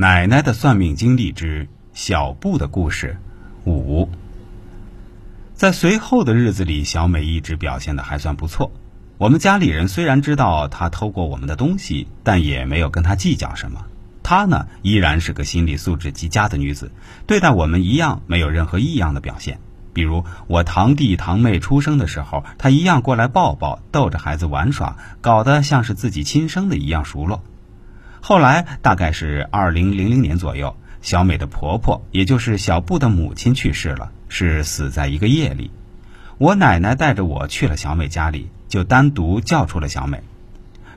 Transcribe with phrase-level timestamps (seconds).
[0.00, 3.16] 奶奶的算命经历之小布的故事
[3.66, 4.08] 五。
[5.54, 8.70] 在随后的日子里，小美一直表现的还算不错。
[9.16, 13.86] 我们家里人虽然知道她偷过我们的东西，但也没有跟她计较什么。
[14.22, 16.92] 她呢，依然是个心理素质极佳的女子，
[17.26, 19.58] 对待我们一样没有任何异样的表现。
[19.92, 27.42] 比如我堂弟堂妹出生的时候，她一样过来抱抱，逗着孩子玩耍，搞得像是自己亲生的一样熟络。
[28.20, 35.70] 后来大概是二零零零年左右，小美的婆婆，也就是小布的母亲去世了，是死在一个夜里。
[36.38, 40.22] 我奶奶带着我去了小美家里，就单独叫出了小美。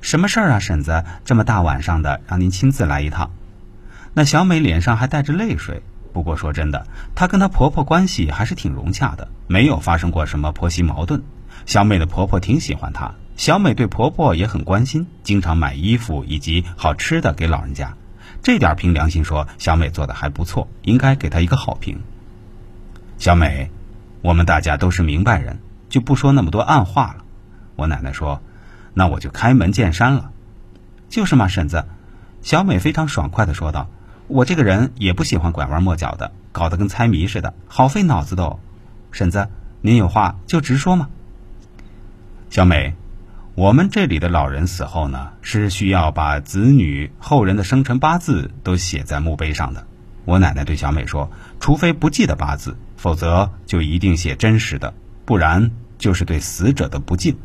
[0.00, 1.04] 什么事儿啊，婶子？
[1.24, 3.30] 这么大晚上的，让您亲自来一趟。
[4.12, 5.82] 那小美脸上还带着泪水。
[6.12, 11.22] 不过说真的，她跟她婆婆关系还是挺融洽的，没有发生过什么婆媳矛盾。
[11.66, 17.94] 小美的婆婆挺喜欢她，小美对婆婆也很关心，经常买衣服以及好吃的给老人家。
[18.42, 22.00] 这点凭良心说，小美做的还不错，应该给她一个好评。
[23.18, 23.70] 小美，
[24.22, 27.24] 我们大家都是明白人，就不说那么多暗话了。
[27.76, 28.40] 我奶奶说。
[28.92, 30.32] 那我就开门见山了，
[31.08, 31.86] 就是嘛，婶子。
[32.42, 33.88] 小美非常爽快的说道
[34.26, 38.42] ：“我这个人也不喜欢拐弯抹角的，搞得跟猜谜似的，好费脑子的。
[38.42, 38.58] 哦。
[39.12, 39.48] 婶子，
[39.80, 41.08] 您有话就直说嘛。”
[42.50, 42.94] 小美，
[43.54, 49.86] 我们这里的老人死后呢，是需要把子女后人的生辰八字都写在墓碑上的。
[50.24, 54.92] 我奶奶对小美说：“除非不记得八字，否则就一定写真实的，
[55.24, 57.36] 不然就是对死者的不敬。”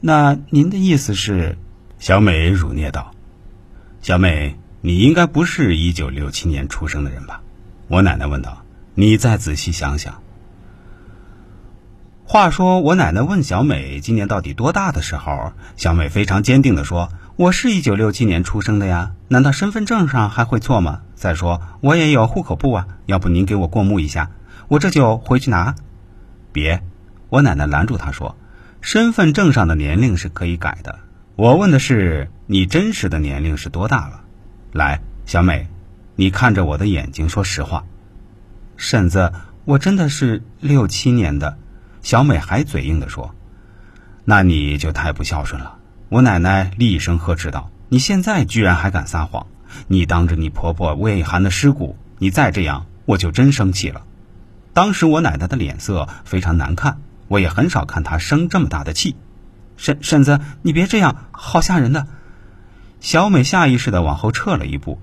[0.00, 1.58] 那您的意思是？
[1.98, 3.12] 小美乳捏道
[4.00, 7.42] ：“小美，你应该不是一九六七年出生的人吧？”
[7.88, 8.64] 我奶奶问道
[8.96, 10.22] ：“你再仔细想想。”
[12.32, 21.02] 话说，我奶奶问小美今年到底多大的时候，小美非常坚定的说：“我是一九六七年出生的呀，难道身份证上还会错吗？
[21.14, 24.30] 再说我也有户口簿啊，要不您给我过目一下，
[24.68, 25.74] 我这就回去拿。”
[26.54, 26.82] 别，
[27.28, 28.34] 我奶奶拦住她说。
[28.80, 31.00] 身份证上的年龄是可以改的。
[31.36, 34.22] 我问的是你真实的年龄是多大了？
[34.72, 35.68] 来，小美，
[36.16, 37.84] 你看着我的眼睛说实话。
[38.78, 39.34] 婶子，
[39.66, 41.58] 我真的是六七年的。
[42.02, 43.34] 小美还嘴硬的说
[44.24, 45.78] ：“那你就太不孝顺了。”
[46.10, 49.46] 我奶奶厉声呵斥道：“你现在居然还敢撒谎！
[49.86, 54.02] 你当着你婆婆未寒的尸骨，你再这样，我就真生气了。”
[54.74, 56.98] 当时我奶奶的脸色非常难看。
[57.28, 59.16] 我也很少看她生这么大的气，
[59.78, 62.06] 婶婶子，你别这样，好吓人的。
[63.00, 65.00] 小美下意识的往后撤了一步。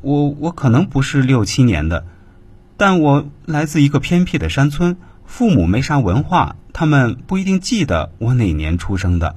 [0.00, 2.06] 我我可能不是六七年的，
[2.76, 9.36] 但我来自一个偏僻的山村，父母没啥文化，他们不一定记得我哪年出生的。